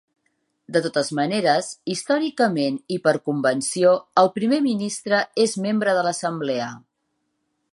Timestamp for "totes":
0.83-1.09